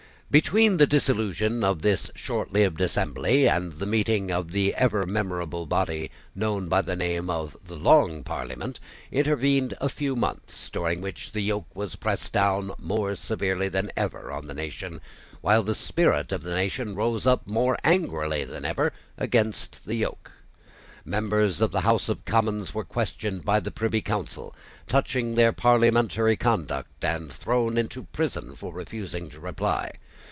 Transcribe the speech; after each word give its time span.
Between 0.31 0.77
the 0.77 0.87
dissolution 0.87 1.61
of 1.61 1.81
this 1.81 2.09
shortlived 2.15 2.79
assembly 2.79 3.49
and 3.49 3.73
the 3.73 3.85
meeting 3.85 4.31
of 4.31 4.53
that 4.53 4.75
ever 4.79 5.05
memorable 5.05 5.65
body 5.65 6.09
known 6.33 6.69
by 6.69 6.83
the 6.83 6.95
name 6.95 7.29
of 7.29 7.57
the 7.65 7.75
Long 7.75 8.23
Parliament, 8.23 8.79
intervened 9.11 9.73
a 9.81 9.89
few 9.89 10.15
months, 10.15 10.69
during 10.69 11.01
which 11.01 11.33
the 11.33 11.41
yoke 11.41 11.65
was 11.73 11.97
pressed 11.97 12.31
down 12.31 12.71
more 12.77 13.13
severely 13.17 13.67
than 13.67 13.91
ever 13.97 14.31
on 14.31 14.47
the 14.47 14.53
nation, 14.53 15.01
while 15.41 15.63
the 15.63 15.75
spirit 15.75 16.31
of 16.31 16.43
the 16.43 16.53
nation 16.55 16.95
rose 16.95 17.27
up 17.27 17.45
more 17.45 17.75
angrily 17.83 18.45
than 18.45 18.63
ever 18.63 18.93
against 19.17 19.83
the 19.85 19.95
yoke. 19.95 20.31
Members 21.03 21.59
of 21.59 21.71
the 21.71 21.81
House 21.81 22.07
of 22.07 22.23
Commons 22.23 22.73
were 22.73 22.85
questioned 22.85 23.43
by 23.43 23.59
the 23.59 23.71
Privy 23.71 23.99
Council 23.99 24.55
touching 24.87 25.35
their 25.35 25.51
parliamentary 25.51 26.37
conduct, 26.37 27.03
and 27.03 27.33
thrown 27.33 27.77
into 27.77 28.03
prison 28.13 28.55
for 28.55 28.71
refusing 28.71 29.29
to 29.31 29.37
reply. 29.41 29.91